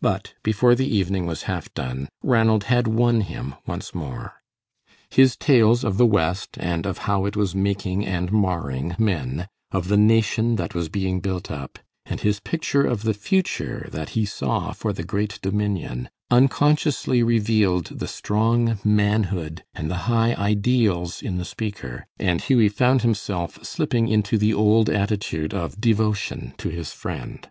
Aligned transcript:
But 0.00 0.32
before 0.42 0.74
the 0.74 0.86
evening 0.88 1.26
was 1.26 1.42
half 1.42 1.70
done 1.74 2.08
Ranald 2.22 2.64
had 2.64 2.88
won 2.88 3.20
him 3.20 3.56
once 3.66 3.94
more. 3.94 4.40
His 5.10 5.36
tales 5.36 5.84
of 5.84 5.98
the 5.98 6.06
West, 6.06 6.56
and 6.58 6.86
of 6.86 6.96
how 7.04 7.26
it 7.26 7.36
was 7.36 7.54
making 7.54 8.06
and 8.06 8.32
marring 8.32 8.96
men, 8.98 9.46
of 9.70 9.88
the 9.88 9.98
nation 9.98 10.56
that 10.56 10.74
was 10.74 10.88
being 10.88 11.20
built 11.20 11.50
up, 11.50 11.78
and 12.06 12.20
his 12.22 12.40
picture 12.40 12.86
of 12.86 13.02
the 13.02 13.12
future 13.12 13.86
that 13.92 14.08
he 14.16 14.24
saw 14.24 14.72
for 14.72 14.94
the 14.94 15.04
great 15.04 15.38
Dominion, 15.42 16.08
unconsciously 16.30 17.22
revealed 17.22 17.98
the 17.98 18.08
strong 18.08 18.78
manhood 18.82 19.62
and 19.74 19.90
the 19.90 20.06
high 20.08 20.32
ideals 20.36 21.20
in 21.20 21.36
the 21.36 21.44
speaker, 21.44 22.06
and 22.18 22.40
Hughie 22.40 22.70
found 22.70 23.02
himself 23.02 23.62
slipping 23.62 24.08
into 24.08 24.38
the 24.38 24.54
old 24.54 24.88
attitude 24.88 25.52
of 25.52 25.78
devotion 25.82 26.54
to 26.56 26.70
his 26.70 26.94
friend. 26.94 27.50